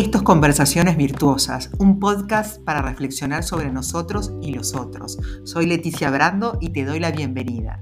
Esto 0.00 0.16
es 0.16 0.24
Conversaciones 0.24 0.96
Virtuosas, 0.96 1.70
un 1.78 2.00
podcast 2.00 2.64
para 2.64 2.80
reflexionar 2.80 3.42
sobre 3.42 3.70
nosotros 3.70 4.32
y 4.40 4.54
los 4.54 4.74
otros. 4.74 5.18
Soy 5.44 5.66
Leticia 5.66 6.10
Brando 6.10 6.56
y 6.58 6.72
te 6.72 6.86
doy 6.86 7.00
la 7.00 7.10
bienvenida. 7.10 7.78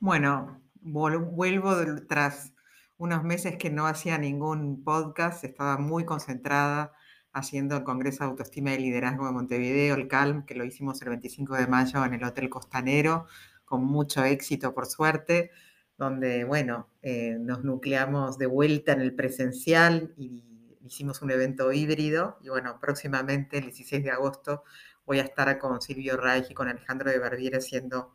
Bueno, 0.00 0.60
vuelvo 0.80 1.76
tras 2.08 2.54
unos 2.96 3.22
meses 3.22 3.56
que 3.56 3.70
no 3.70 3.86
hacía 3.86 4.18
ningún 4.18 4.82
podcast, 4.82 5.44
estaba 5.44 5.78
muy 5.78 6.04
concentrada 6.04 6.92
haciendo 7.32 7.76
el 7.76 7.84
Congreso 7.84 8.24
de 8.24 8.30
Autoestima 8.30 8.74
y 8.74 8.80
Liderazgo 8.80 9.26
de 9.26 9.32
Montevideo, 9.32 9.94
el 9.94 10.08
CALM, 10.08 10.44
que 10.44 10.56
lo 10.56 10.64
hicimos 10.64 11.00
el 11.02 11.10
25 11.10 11.54
de 11.54 11.68
mayo 11.68 12.04
en 12.04 12.14
el 12.14 12.24
Hotel 12.24 12.50
Costanero, 12.50 13.26
con 13.64 13.84
mucho 13.84 14.24
éxito, 14.24 14.74
por 14.74 14.86
suerte 14.86 15.52
donde, 16.00 16.44
bueno, 16.44 16.88
eh, 17.02 17.36
nos 17.38 17.62
nucleamos 17.62 18.38
de 18.38 18.46
vuelta 18.46 18.92
en 18.92 19.02
el 19.02 19.14
presencial 19.14 20.14
y 20.16 20.78
hicimos 20.82 21.20
un 21.20 21.30
evento 21.30 21.70
híbrido. 21.72 22.38
Y 22.42 22.48
bueno, 22.48 22.78
próximamente, 22.80 23.58
el 23.58 23.64
16 23.64 24.02
de 24.04 24.10
agosto, 24.10 24.64
voy 25.04 25.18
a 25.18 25.24
estar 25.24 25.58
con 25.58 25.82
Silvio 25.82 26.16
Reich 26.16 26.50
y 26.50 26.54
con 26.54 26.68
Alejandro 26.68 27.10
de 27.10 27.18
Barbieri 27.18 27.58
haciendo 27.58 28.14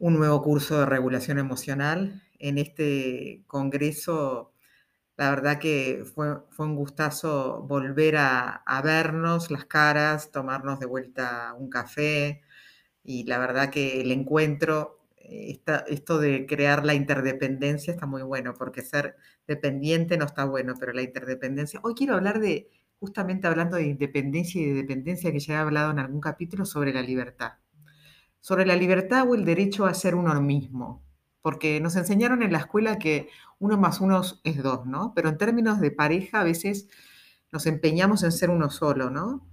un 0.00 0.14
nuevo 0.18 0.42
curso 0.42 0.80
de 0.80 0.86
regulación 0.86 1.38
emocional. 1.38 2.24
En 2.40 2.58
este 2.58 3.44
congreso, 3.46 4.52
la 5.16 5.30
verdad 5.30 5.60
que 5.60 6.04
fue, 6.12 6.38
fue 6.50 6.66
un 6.66 6.74
gustazo 6.74 7.62
volver 7.62 8.16
a, 8.16 8.48
a 8.48 8.82
vernos 8.82 9.52
las 9.52 9.66
caras, 9.66 10.32
tomarnos 10.32 10.80
de 10.80 10.86
vuelta 10.86 11.54
un 11.56 11.70
café. 11.70 12.42
Y 13.04 13.22
la 13.26 13.38
verdad 13.38 13.70
que 13.70 14.00
el 14.00 14.10
encuentro 14.10 15.03
esto 15.24 16.18
de 16.18 16.46
crear 16.46 16.84
la 16.84 16.94
interdependencia 16.94 17.92
está 17.92 18.06
muy 18.06 18.22
bueno, 18.22 18.54
porque 18.54 18.82
ser 18.82 19.16
dependiente 19.46 20.16
no 20.16 20.26
está 20.26 20.44
bueno, 20.44 20.74
pero 20.78 20.92
la 20.92 21.02
interdependencia. 21.02 21.80
Hoy 21.82 21.94
quiero 21.94 22.14
hablar 22.14 22.40
de, 22.40 22.70
justamente 23.00 23.46
hablando 23.46 23.76
de 23.76 23.84
independencia 23.86 24.60
y 24.60 24.66
de 24.66 24.74
dependencia, 24.74 25.32
que 25.32 25.40
ya 25.40 25.54
he 25.54 25.56
hablado 25.56 25.90
en 25.90 25.98
algún 25.98 26.20
capítulo, 26.20 26.64
sobre 26.64 26.92
la 26.92 27.02
libertad. 27.02 27.54
Sobre 28.40 28.66
la 28.66 28.76
libertad 28.76 29.28
o 29.28 29.34
el 29.34 29.44
derecho 29.44 29.86
a 29.86 29.94
ser 29.94 30.14
uno 30.14 30.38
mismo. 30.40 31.02
Porque 31.40 31.80
nos 31.80 31.96
enseñaron 31.96 32.42
en 32.42 32.52
la 32.52 32.58
escuela 32.58 32.98
que 32.98 33.28
uno 33.58 33.78
más 33.78 34.00
uno 34.00 34.22
es 34.44 34.62
dos, 34.62 34.86
¿no? 34.86 35.12
Pero 35.14 35.28
en 35.28 35.38
términos 35.38 35.80
de 35.80 35.90
pareja 35.90 36.40
a 36.40 36.44
veces 36.44 36.88
nos 37.52 37.66
empeñamos 37.66 38.22
en 38.24 38.32
ser 38.32 38.50
uno 38.50 38.70
solo, 38.70 39.10
¿no? 39.10 39.46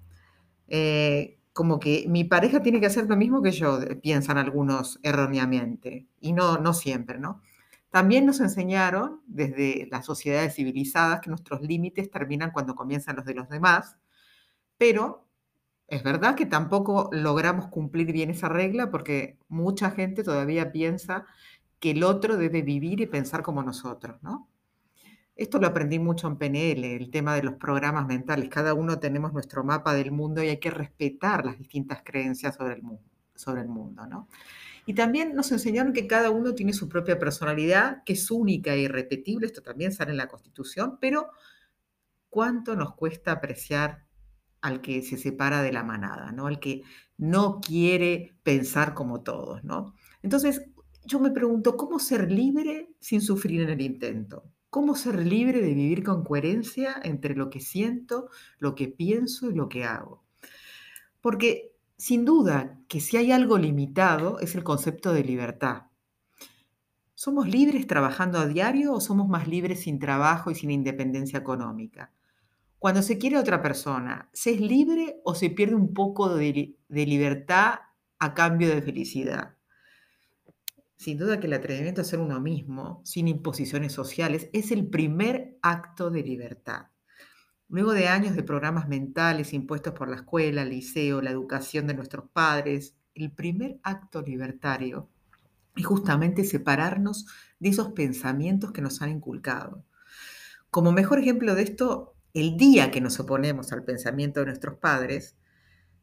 Eh, 0.67 1.40
como 1.53 1.79
que 1.79 2.05
mi 2.07 2.23
pareja 2.23 2.61
tiene 2.61 2.79
que 2.79 2.85
hacer 2.87 3.07
lo 3.07 3.17
mismo 3.17 3.41
que 3.41 3.51
yo, 3.51 3.79
piensan 4.01 4.37
algunos 4.37 4.99
erróneamente, 5.03 6.07
y 6.19 6.33
no, 6.33 6.57
no 6.57 6.73
siempre, 6.73 7.19
¿no? 7.19 7.41
También 7.89 8.25
nos 8.25 8.39
enseñaron 8.39 9.21
desde 9.27 9.87
las 9.91 10.05
sociedades 10.05 10.55
civilizadas 10.55 11.19
que 11.21 11.29
nuestros 11.29 11.61
límites 11.61 12.09
terminan 12.09 12.51
cuando 12.51 12.75
comienzan 12.75 13.17
los 13.17 13.25
de 13.25 13.33
los 13.35 13.49
demás, 13.49 13.97
pero 14.77 15.27
es 15.87 16.03
verdad 16.03 16.35
que 16.35 16.45
tampoco 16.45 17.09
logramos 17.11 17.67
cumplir 17.67 18.13
bien 18.13 18.29
esa 18.29 18.49
regla 18.49 18.91
porque 18.91 19.37
mucha 19.49 19.91
gente 19.91 20.23
todavía 20.23 20.71
piensa 20.71 21.25
que 21.79 21.91
el 21.91 22.03
otro 22.03 22.37
debe 22.37 22.61
vivir 22.61 23.01
y 23.01 23.07
pensar 23.07 23.43
como 23.43 23.63
nosotros, 23.63 24.21
¿no? 24.23 24.50
Esto 25.41 25.57
lo 25.57 25.65
aprendí 25.65 25.97
mucho 25.97 26.27
en 26.27 26.37
PNL, 26.37 26.83
el 26.83 27.09
tema 27.09 27.33
de 27.33 27.41
los 27.41 27.55
programas 27.55 28.05
mentales. 28.05 28.47
Cada 28.47 28.75
uno 28.75 28.99
tenemos 28.99 29.33
nuestro 29.33 29.63
mapa 29.63 29.95
del 29.95 30.11
mundo 30.11 30.43
y 30.43 30.49
hay 30.49 30.59
que 30.59 30.69
respetar 30.69 31.43
las 31.47 31.57
distintas 31.57 32.03
creencias 32.03 32.57
sobre 32.57 32.75
el 32.75 32.83
mundo. 32.83 33.01
Sobre 33.33 33.61
el 33.61 33.67
mundo 33.67 34.05
¿no? 34.05 34.27
Y 34.85 34.93
también 34.93 35.33
nos 35.33 35.51
enseñaron 35.51 35.93
que 35.93 36.05
cada 36.05 36.29
uno 36.29 36.53
tiene 36.53 36.73
su 36.73 36.87
propia 36.87 37.17
personalidad, 37.17 38.03
que 38.03 38.13
es 38.13 38.29
única 38.29 38.75
e 38.75 38.81
irrepetible. 38.81 39.47
Esto 39.47 39.63
también 39.63 39.91
sale 39.91 40.11
en 40.11 40.17
la 40.17 40.27
Constitución, 40.27 40.99
pero 41.01 41.31
¿cuánto 42.29 42.75
nos 42.75 42.93
cuesta 42.93 43.31
apreciar 43.31 44.05
al 44.61 44.79
que 44.79 45.01
se 45.01 45.17
separa 45.17 45.63
de 45.63 45.71
la 45.71 45.83
manada, 45.83 46.31
¿no? 46.31 46.45
al 46.45 46.59
que 46.59 46.83
no 47.17 47.61
quiere 47.61 48.37
pensar 48.43 48.93
como 48.93 49.23
todos? 49.23 49.63
¿no? 49.63 49.95
Entonces, 50.21 50.69
yo 51.03 51.19
me 51.19 51.31
pregunto, 51.31 51.77
¿cómo 51.77 51.97
ser 51.97 52.31
libre 52.31 52.93
sin 52.99 53.21
sufrir 53.21 53.61
en 53.61 53.69
el 53.69 53.81
intento? 53.81 54.51
Cómo 54.71 54.95
ser 54.95 55.27
libre 55.27 55.61
de 55.61 55.73
vivir 55.75 56.01
con 56.01 56.23
coherencia 56.23 56.95
entre 57.03 57.35
lo 57.35 57.49
que 57.49 57.59
siento, 57.59 58.29
lo 58.57 58.73
que 58.73 58.87
pienso 58.87 59.51
y 59.51 59.53
lo 59.53 59.67
que 59.69 59.83
hago. 59.83 60.23
Porque 61.19 61.75
sin 61.97 62.25
duda 62.25 62.79
que 62.87 63.01
si 63.01 63.17
hay 63.17 63.31
algo 63.31 63.59
limitado 63.59 64.39
es 64.39 64.55
el 64.55 64.63
concepto 64.63 65.13
de 65.13 65.25
libertad. 65.25 65.83
¿Somos 67.13 67.47
libres 67.47 67.85
trabajando 67.85 68.39
a 68.39 68.47
diario 68.47 68.93
o 68.93 69.01
somos 69.01 69.27
más 69.27 69.47
libres 69.47 69.81
sin 69.81 69.99
trabajo 69.99 70.49
y 70.49 70.55
sin 70.55 70.71
independencia 70.71 71.37
económica? 71.37 72.11
Cuando 72.79 73.03
se 73.03 73.19
quiere 73.19 73.35
a 73.35 73.41
otra 73.41 73.61
persona, 73.61 74.29
¿se 74.33 74.53
es 74.53 74.61
libre 74.61 75.21
o 75.25 75.35
se 75.35 75.49
pierde 75.49 75.75
un 75.75 75.93
poco 75.93 76.33
de, 76.33 76.75
de 76.87 77.05
libertad 77.05 77.81
a 78.17 78.33
cambio 78.33 78.69
de 78.69 78.81
felicidad? 78.81 79.55
Sin 81.01 81.17
duda 81.17 81.39
que 81.39 81.47
el 81.47 81.53
atrevimiento 81.53 82.01
a 82.01 82.03
ser 82.03 82.19
uno 82.19 82.39
mismo, 82.39 83.01
sin 83.05 83.27
imposiciones 83.27 83.91
sociales, 83.91 84.49
es 84.53 84.69
el 84.69 84.85
primer 84.85 85.57
acto 85.63 86.11
de 86.11 86.21
libertad. 86.21 86.89
Luego 87.69 87.93
de 87.93 88.07
años 88.07 88.35
de 88.35 88.43
programas 88.43 88.87
mentales 88.87 89.51
impuestos 89.51 89.95
por 89.95 90.09
la 90.09 90.17
escuela, 90.17 90.61
el 90.61 90.69
liceo, 90.69 91.19
la 91.19 91.31
educación 91.31 91.87
de 91.87 91.95
nuestros 91.95 92.29
padres, 92.31 92.95
el 93.15 93.31
primer 93.31 93.79
acto 93.81 94.21
libertario 94.21 95.09
es 95.75 95.87
justamente 95.87 96.43
separarnos 96.43 97.25
de 97.57 97.69
esos 97.69 97.93
pensamientos 97.93 98.71
que 98.71 98.83
nos 98.83 99.01
han 99.01 99.09
inculcado. 99.09 99.83
Como 100.69 100.91
mejor 100.91 101.17
ejemplo 101.17 101.55
de 101.55 101.63
esto, 101.63 102.13
el 102.35 102.57
día 102.57 102.91
que 102.91 103.01
nos 103.01 103.19
oponemos 103.19 103.71
al 103.71 103.83
pensamiento 103.83 104.41
de 104.41 104.45
nuestros 104.45 104.77
padres, 104.77 105.35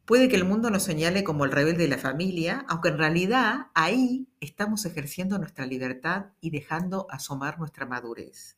Puede 0.09 0.27
que 0.27 0.37
el 0.37 0.43
mundo 0.43 0.71
nos 0.71 0.81
señale 0.81 1.23
como 1.23 1.45
el 1.45 1.51
rebelde 1.51 1.83
de 1.83 1.87
la 1.87 1.99
familia, 1.99 2.65
aunque 2.67 2.89
en 2.89 2.97
realidad 2.97 3.67
ahí 3.75 4.27
estamos 4.39 4.83
ejerciendo 4.85 5.37
nuestra 5.37 5.67
libertad 5.67 6.31
y 6.41 6.49
dejando 6.49 7.05
asomar 7.11 7.59
nuestra 7.59 7.85
madurez. 7.85 8.57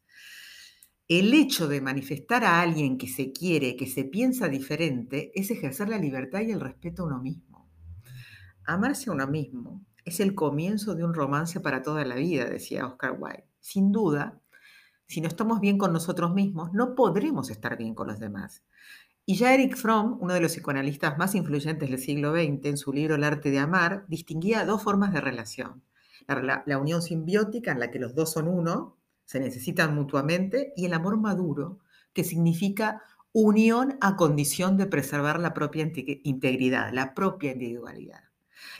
El 1.09 1.34
hecho 1.34 1.67
de 1.67 1.81
manifestar 1.81 2.45
a 2.45 2.62
alguien 2.62 2.97
que 2.97 3.09
se 3.09 3.34
quiere, 3.34 3.75
que 3.75 3.85
se 3.85 4.06
piensa 4.06 4.47
diferente, 4.47 5.34
es 5.35 5.51
ejercer 5.51 5.89
la 5.89 5.97
libertad 5.97 6.39
y 6.39 6.51
el 6.51 6.62
respeto 6.62 7.03
a 7.03 7.07
uno 7.07 7.22
mismo. 7.22 7.69
Amarse 8.63 9.09
a 9.09 9.13
uno 9.13 9.28
mismo 9.28 9.85
es 10.06 10.22
el 10.22 10.35
comienzo 10.35 10.95
de 10.95 11.03
un 11.03 11.13
romance 11.13 11.59
para 11.59 11.81
toda 11.81 12.06
la 12.06 12.16
vida, 12.16 12.45
decía 12.45 12.88
Oscar 12.88 13.18
Wilde. 13.19 13.45
Sin 13.59 13.91
duda, 13.91 14.39
si 15.06 15.19
no 15.19 15.28
estamos 15.28 15.59
bien 15.59 15.78
con 15.78 15.91
nosotros 15.91 16.33
mismos, 16.33 16.72
no 16.72 16.95
podremos 16.95 17.50
estar 17.50 17.78
bien 17.78 17.94
con 17.94 18.07
los 18.07 18.22
demás. 18.22 18.63
Y 19.25 19.35
ya 19.35 19.53
Eric 19.53 19.75
Fromm, 19.75 20.17
uno 20.19 20.33
de 20.33 20.41
los 20.41 20.53
psicoanalistas 20.53 21.17
más 21.17 21.35
influyentes 21.35 21.89
del 21.89 21.99
siglo 21.99 22.33
XX, 22.33 22.65
en 22.65 22.77
su 22.77 22.91
libro 22.91 23.15
El 23.15 23.23
arte 23.23 23.51
de 23.51 23.59
amar, 23.59 24.05
distinguía 24.07 24.65
dos 24.65 24.81
formas 24.81 25.13
de 25.13 25.21
relación. 25.21 25.83
La, 26.27 26.77
unión 26.77 27.01
simbiótica, 27.01 27.71
en 27.71 27.79
la 27.79 27.91
que 27.91 27.99
los 27.99 28.15
dos 28.15 28.31
son 28.31 28.47
uno, 28.47 28.97
se 29.25 29.39
necesitan 29.39 29.95
mutuamente, 29.95 30.73
y 30.75 30.85
el 30.85 30.93
amor 30.93 31.17
maduro, 31.17 31.79
que 32.13 32.23
significa 32.23 33.01
unión 33.31 33.97
a 34.01 34.15
condición 34.15 34.77
de 34.77 34.87
preservar 34.87 35.39
la 35.39 35.53
propia 35.53 35.91
integridad, 36.23 36.91
la 36.91 37.13
propia 37.13 37.51
individualidad. 37.51 38.23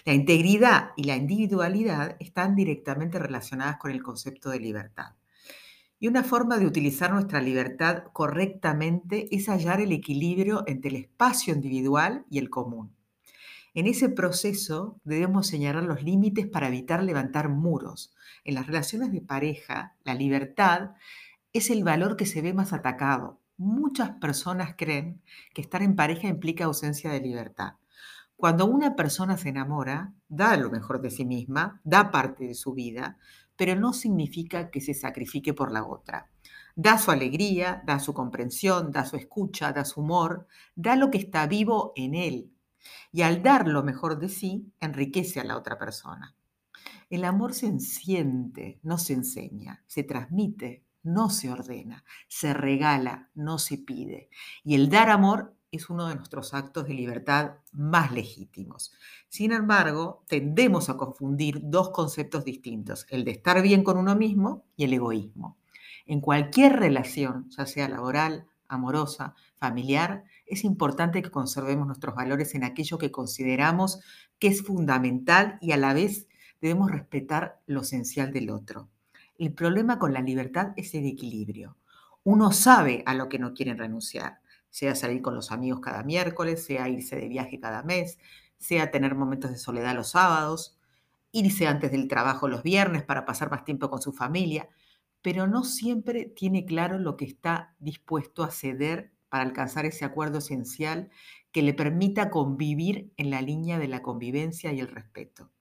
La 0.06 0.13
integridad 0.13 0.91
y 0.96 1.03
la 1.03 1.16
individualidad 1.16 2.16
están 2.19 2.56
directamente 2.56 3.19
relacionadas 3.19 3.78
con 3.78 3.91
el 3.91 4.03
concepto 4.03 4.50
de 4.50 4.59
libertad. 4.59 5.13
Y 6.02 6.08
una 6.08 6.24
forma 6.24 6.58
de 6.58 6.66
utilizar 6.66 7.14
nuestra 7.14 7.40
libertad 7.42 8.06
correctamente 8.12 9.28
es 9.36 9.48
hallar 9.48 9.82
el 9.82 9.92
equilibrio 9.92 10.64
entre 10.66 10.90
el 10.90 10.96
espacio 10.96 11.54
individual 11.54 12.26
y 12.28 12.40
el 12.40 12.50
común. 12.50 12.96
En 13.76 13.86
ese 13.86 14.10
proceso 14.10 15.00
debemos 15.04 15.46
señalar 15.46 15.84
los 15.84 16.02
límites 16.02 16.48
para 16.48 16.70
evitar 16.70 17.03
levantar 17.03 17.50
muros. 17.50 18.16
En 18.44 18.56
las 18.56 18.66
relaciones 18.66 19.12
de 19.12 19.22
pareja, 19.22 19.96
la 20.03 20.16
libertad 20.16 20.96
es 21.53 21.70
el 21.70 21.84
valor 21.84 22.18
que 22.18 22.26
se 22.26 22.42
ve 22.42 22.52
más 22.52 22.74
atacado. 22.74 23.40
Muchas 23.58 24.09
personas 24.09 24.74
creen 24.76 25.22
que 25.54 25.62
estar 25.62 25.84
en 25.84 25.96
pareja 25.96 26.28
implica 26.28 26.66
ausencia 26.66 27.12
de 27.12 27.22
libertad. 27.22 27.74
Cuando 28.42 28.66
una 28.66 28.96
persona 28.96 29.38
se 29.38 29.50
enamora, 29.50 30.16
da 30.28 30.58
lo 30.58 30.72
mejor 30.72 31.00
de 31.00 31.12
sí 31.12 31.26
misma, 31.26 31.80
da 31.84 32.09
parte 32.09 32.47
de 32.47 32.56
su 32.56 32.74
vida, 32.74 33.20
pero 33.61 33.75
no 33.75 33.93
significa 33.93 34.72
que 34.72 34.81
se 34.81 34.96
sacrifique 34.96 35.53
por 35.53 35.72
la 35.72 35.85
otra. 35.85 36.31
Da 36.75 36.97
su 36.97 37.11
alegría, 37.11 37.84
da 37.85 37.99
su 37.99 38.11
comprensión, 38.11 38.91
da 38.91 39.05
su 39.05 39.17
escucha, 39.17 39.72
da 39.72 39.85
su 39.85 40.02
humor, 40.02 40.47
da 40.73 40.96
lo 40.96 41.11
que 41.11 41.19
está 41.19 41.46
vivo 41.46 41.93
en 41.96 42.16
él. 42.16 42.52
Y 43.11 43.22
al 43.22 43.43
dar 43.43 43.67
lo 43.67 43.84
mejor 43.84 44.17
de 44.17 44.29
sí, 44.29 44.73
enriquece 44.79 45.40
a 45.40 45.43
la 45.43 45.58
otra 45.58 45.78
persona. 45.78 46.35
El 47.11 47.23
amor 47.23 47.53
se 47.53 47.79
siente, 47.79 48.79
no 48.81 48.97
se 48.97 49.13
enseña, 49.13 49.84
se 49.85 50.02
transmite, 50.02 50.84
no 51.03 51.29
se 51.29 51.52
ordena, 51.52 52.03
se 52.28 52.55
regala, 52.55 53.29
no 53.35 53.59
se 53.59 53.78
pide. 53.78 54.31
Y 54.63 54.73
el 54.73 54.90
dar 54.90 55.11
amor 55.11 55.55
es 55.72 55.90
uno 55.90 56.08
de 56.08 56.16
nuestros 56.16 56.53
actos 56.53 56.85
de 56.88 56.94
libertad 56.94 57.53
más 57.72 58.12
legítimos. 58.12 58.94
Sin 59.29 59.53
embargo, 59.53 60.23
tendemos 60.28 60.90
a 60.90 60.97
confundir 60.97 61.62
dos 61.64 61.91
conceptos 61.91 62.44
distintos, 62.44 63.06
el 63.09 63.23
de 63.23 63.32
estar 63.32 63.62
bien 63.62 63.84
con 63.84 63.97
uno 63.97 64.16
mismo 64.16 64.66
y 64.76 64.84
el 64.84 64.94
egoísmo. 64.94 65.58
En 66.06 66.20
cualquier 66.20 66.78
relación, 66.78 67.50
ya 67.52 67.66
sea 67.66 67.88
laboral, 67.88 68.47
amorosa, 68.68 69.34
familiar, 69.58 70.26
es 70.46 70.66
importante 70.66 71.22
que 71.22 71.32
conservemos 71.32 71.88
nuestros 71.88 72.16
valores 72.16 72.53
en 72.56 72.66
aquello 72.66 72.97
que 72.97 73.12
consideramos 73.12 74.02
que 74.40 74.47
es 74.47 74.64
fundamental 74.64 75.58
y 75.62 75.72
a 75.72 75.78
la 75.78 75.94
vez 75.94 76.28
debemos 76.59 76.91
respetar 76.91 77.62
lo 77.66 77.82
esencial 77.82 78.34
del 78.34 78.50
otro. 78.50 78.90
El 79.38 79.53
problema 79.53 80.00
con 80.00 80.14
la 80.14 80.22
libertad 80.22 80.73
es 80.76 80.94
el 80.96 81.06
equilibrio. 81.06 81.78
Uno 82.23 82.52
sabe 82.52 83.03
a 83.06 83.14
lo 83.14 83.29
que 83.29 83.40
no 83.40 83.53
quiere 83.53 83.73
renunciar, 83.73 84.41
sea 84.72 84.96
salir 84.96 85.22
con 85.22 85.35
los 85.35 85.52
amigos 85.52 85.82
cada 85.82 86.02
miércoles, 86.02 86.66
sea 86.66 86.90
irse 86.90 87.16
de 87.18 87.28
viaje 87.28 87.59
cada 87.59 87.84
mes, 87.84 88.18
sea 88.58 88.90
tener 88.90 89.14
momentos 89.14 89.52
de 89.52 89.58
soledad 89.58 89.94
los 89.94 90.09
sábados, 90.12 90.79
irse 91.32 91.68
antes 91.68 91.91
del 91.91 92.08
trabajo 92.08 92.47
los 92.47 92.64
viernes 92.64 93.03
para 93.03 93.26
pasar 93.26 93.52
más 93.52 93.64
tiempo 93.64 93.90
con 93.90 94.02
su 94.02 94.14
familia, 94.14 94.70
pero 95.22 95.46
no 95.46 95.64
siempre 95.64 96.26
tiene 96.26 96.66
claro 96.66 96.97
lo 96.97 97.16
que 97.18 97.26
está 97.26 97.76
dispuesto 97.79 98.44
a 98.44 98.52
ceder 98.52 99.12
para 99.29 99.44
alcanzar 99.44 99.85
ese 99.85 100.03
acuerdo 100.03 100.40
esencial 100.40 101.09
que 101.52 101.62
le 101.62 101.73
permita 101.73 102.29
convivir 102.29 103.14
en 103.18 103.29
la 103.29 103.41
línea 103.41 103.78
de 103.78 103.88
la 103.88 104.02
convivencia 104.02 104.73
y 104.73 104.79
el 104.79 104.88
respeto. 104.88 105.52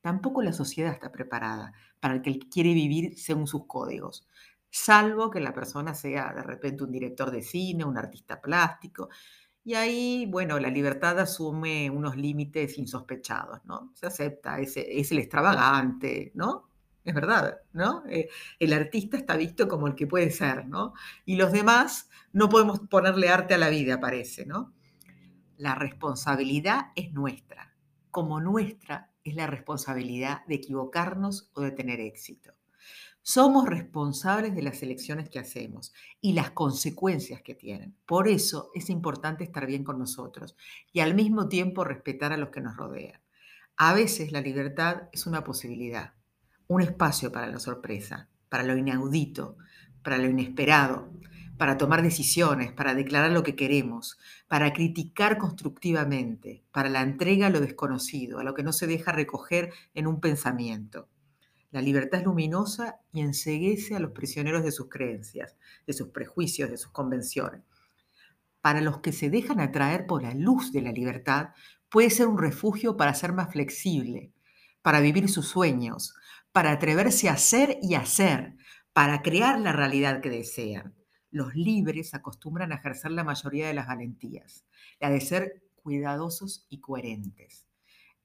Tampoco 0.00 0.42
la 0.42 0.52
sociedad 0.52 0.92
está 0.92 1.12
preparada 1.12 1.74
para 2.00 2.14
el 2.14 2.22
que 2.22 2.38
quiere 2.38 2.72
vivir 2.72 3.18
según 3.18 3.46
sus 3.46 3.66
códigos, 3.66 4.26
salvo 4.70 5.30
que 5.30 5.40
la 5.40 5.52
persona 5.52 5.94
sea 5.94 6.32
de 6.34 6.42
repente 6.42 6.84
un 6.84 6.92
director 6.92 7.30
de 7.30 7.42
cine, 7.42 7.84
un 7.84 7.98
artista 7.98 8.40
plástico. 8.40 9.08
Y 9.62 9.74
ahí, 9.74 10.26
bueno, 10.26 10.58
la 10.58 10.70
libertad 10.70 11.18
asume 11.18 11.90
unos 11.90 12.16
límites 12.16 12.78
insospechados, 12.78 13.60
¿no? 13.64 13.92
Se 13.94 14.06
acepta, 14.06 14.58
es, 14.58 14.76
el 14.76 15.18
extravagante, 15.18 16.32
¿no? 16.34 16.68
Es 17.04 17.14
verdad, 17.14 17.58
¿no? 17.72 18.04
Eh, 18.08 18.28
el 18.58 18.72
artista 18.72 19.16
está 19.16 19.36
visto 19.36 19.68
como 19.68 19.86
el 19.86 19.94
que 19.94 20.06
puede 20.06 20.30
ser, 20.30 20.66
¿no? 20.66 20.94
Y 21.24 21.36
los 21.36 21.52
demás 21.52 22.08
no 22.32 22.48
podemos 22.48 22.80
ponerle 22.80 23.28
arte 23.28 23.54
a 23.54 23.58
la 23.58 23.68
vida, 23.68 24.00
parece, 24.00 24.46
¿no? 24.46 24.72
La 25.56 25.74
responsabilidad 25.74 26.92
es 26.96 27.12
nuestra, 27.12 27.74
como 28.10 28.40
nuestra 28.40 29.10
es 29.24 29.34
la 29.34 29.46
responsabilidad 29.46 30.44
de 30.46 30.54
equivocarnos 30.56 31.50
o 31.54 31.60
de 31.60 31.72
tener 31.72 32.00
éxito. 32.00 32.54
Somos 33.22 33.66
responsables 33.66 34.54
de 34.54 34.62
las 34.62 34.82
elecciones 34.82 35.28
que 35.28 35.38
hacemos 35.38 35.92
y 36.20 36.32
las 36.32 36.50
consecuencias 36.52 37.42
que 37.42 37.54
tienen. 37.54 37.94
Por 38.06 38.28
eso 38.28 38.70
es 38.74 38.88
importante 38.88 39.44
estar 39.44 39.66
bien 39.66 39.84
con 39.84 39.98
nosotros 39.98 40.56
y 40.92 41.00
al 41.00 41.14
mismo 41.14 41.48
tiempo 41.48 41.84
respetar 41.84 42.32
a 42.32 42.38
los 42.38 42.48
que 42.48 42.62
nos 42.62 42.76
rodean. 42.76 43.20
A 43.76 43.92
veces 43.92 44.32
la 44.32 44.40
libertad 44.40 45.02
es 45.12 45.26
una 45.26 45.44
posibilidad, 45.44 46.14
un 46.66 46.82
espacio 46.82 47.30
para 47.30 47.46
la 47.46 47.58
sorpresa, 47.58 48.28
para 48.48 48.62
lo 48.62 48.76
inaudito, 48.76 49.56
para 50.02 50.18
lo 50.18 50.28
inesperado, 50.28 51.12
para 51.58 51.76
tomar 51.76 52.02
decisiones, 52.02 52.72
para 52.72 52.94
declarar 52.94 53.32
lo 53.32 53.42
que 53.42 53.54
queremos, 53.54 54.18
para 54.48 54.72
criticar 54.72 55.36
constructivamente, 55.36 56.64
para 56.72 56.88
la 56.88 57.02
entrega 57.02 57.48
a 57.48 57.50
lo 57.50 57.60
desconocido, 57.60 58.38
a 58.38 58.44
lo 58.44 58.54
que 58.54 58.62
no 58.62 58.72
se 58.72 58.86
deja 58.86 59.12
recoger 59.12 59.72
en 59.92 60.06
un 60.06 60.20
pensamiento. 60.20 61.08
La 61.70 61.80
libertad 61.80 62.20
es 62.20 62.26
luminosa 62.26 63.00
y 63.12 63.20
enseguece 63.20 63.94
a 63.94 64.00
los 64.00 64.12
prisioneros 64.12 64.64
de 64.64 64.72
sus 64.72 64.88
creencias, 64.88 65.56
de 65.86 65.92
sus 65.92 66.08
prejuicios, 66.08 66.70
de 66.70 66.78
sus 66.78 66.90
convenciones. 66.90 67.62
Para 68.60 68.80
los 68.80 68.98
que 68.98 69.12
se 69.12 69.30
dejan 69.30 69.60
atraer 69.60 70.06
por 70.06 70.22
la 70.22 70.34
luz 70.34 70.72
de 70.72 70.82
la 70.82 70.92
libertad, 70.92 71.50
puede 71.88 72.10
ser 72.10 72.26
un 72.26 72.38
refugio 72.38 72.96
para 72.96 73.14
ser 73.14 73.32
más 73.32 73.52
flexible, 73.52 74.32
para 74.82 75.00
vivir 75.00 75.28
sus 75.28 75.46
sueños, 75.48 76.14
para 76.52 76.72
atreverse 76.72 77.28
a 77.28 77.36
ser 77.36 77.78
y 77.80 77.94
hacer, 77.94 78.56
para 78.92 79.22
crear 79.22 79.60
la 79.60 79.72
realidad 79.72 80.20
que 80.20 80.30
desean 80.30 80.94
los 81.30 81.54
libres 81.54 82.14
acostumbran 82.14 82.72
a 82.72 82.76
ejercer 82.76 83.12
la 83.12 83.24
mayoría 83.24 83.68
de 83.68 83.74
las 83.74 83.86
valentías, 83.86 84.64
la 84.98 85.10
de 85.10 85.20
ser 85.20 85.62
cuidadosos 85.76 86.66
y 86.68 86.80
coherentes. 86.80 87.69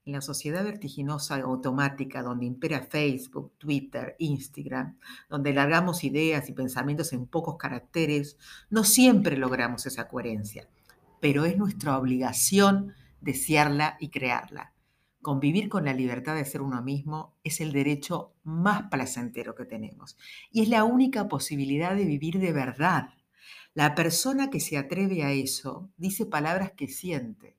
En 0.06 0.14
la 0.14 0.22
sociedad 0.22 0.64
vertiginosa 0.64 1.38
automática 1.38 2.22
donde 2.22 2.46
impera 2.46 2.84
Facebook, 2.84 3.54
Twitter, 3.58 4.16
Instagram, 4.20 5.00
donde 5.28 5.52
largamos 5.52 6.04
ideas 6.04 6.48
y 6.48 6.54
pensamientos 6.54 7.12
en 7.12 7.26
pocos 7.26 7.58
caracteres, 7.58 8.38
no 8.70 8.84
siempre 8.84 9.36
logramos 9.36 9.88
esa 9.88 10.08
coherencia, 10.08 10.70
pero 11.20 11.44
es 11.46 11.58
nuestra 11.58 11.98
obligación 11.98 12.94
desearla 13.20 13.98
y 14.00 14.10
crearla. 14.10 14.74
Convivir 15.24 15.70
con 15.70 15.86
la 15.86 15.94
libertad 15.94 16.36
de 16.36 16.46
ser 16.46 16.62
uno 16.62 16.84
mismo 16.84 17.34
es 17.44 17.60
el 17.60 17.72
derecho 17.72 18.36
más 18.44 18.84
placentero 18.92 19.56
que 19.56 19.66
tenemos 19.66 20.20
y 20.52 20.62
es 20.62 20.70
la 20.70 20.84
única 20.84 21.28
posibilidad 21.28 21.96
de 21.96 22.06
vivir 22.06 22.38
de 22.38 22.54
verdad. 22.54 23.10
La 23.74 23.96
persona 23.96 24.52
que 24.52 24.60
se 24.60 24.78
atreve 24.78 25.24
a 25.24 25.32
eso 25.32 25.90
dice 25.98 26.28
palabras 26.28 26.74
que 26.74 26.88
siente, 26.88 27.58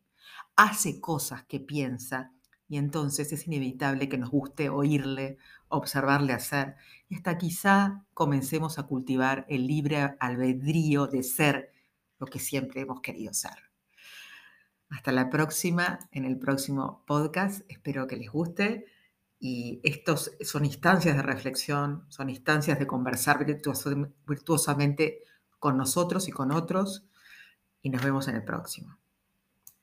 hace 0.55 1.01
cosas 1.01 1.43
que 1.45 1.59
piensa 1.59 2.33
y 2.69 2.79
entonces 2.79 3.33
es 3.33 3.47
inevitable 3.47 4.09
que 4.09 4.19
nos 4.19 4.31
guste 4.31 4.69
oírle, 4.69 5.39
observarle 5.69 6.33
hacer 6.33 6.77
y 7.09 7.15
hasta 7.15 7.39
quizá 7.39 8.05
comencemos 8.15 8.79
a 8.79 8.85
cultivar 8.85 9.47
el 9.49 9.67
libre 9.67 10.17
albedrío 10.19 11.07
de 11.07 11.23
ser 11.23 11.73
lo 12.19 12.27
que 12.27 12.39
siempre 12.39 12.81
hemos 12.81 13.01
querido 13.01 13.33
ser. 13.33 13.67
Hasta 14.89 15.13
la 15.13 15.31
próxima, 15.31 16.09
en 16.13 16.25
el 16.25 16.39
próximo 16.39 17.05
podcast. 17.07 17.63
Espero 17.69 18.07
que 18.07 18.17
les 18.17 18.31
guste. 18.31 18.87
Y 19.39 19.81
estos 19.83 20.33
son 20.41 20.65
instancias 20.65 21.17
de 21.17 21.23
reflexión, 21.23 22.07
son 22.09 22.31
instancias 22.31 22.79
de 22.79 22.87
conversar 22.87 23.45
virtuosamente 24.27 25.23
con 25.59 25.77
nosotros 25.77 26.29
y 26.29 26.33
con 26.33 26.53
otros. 26.53 27.05
Y 27.83 27.91
nos 27.91 28.03
vemos 28.03 28.29
en 28.29 28.37
el 28.37 28.45
próximo. 28.45 28.99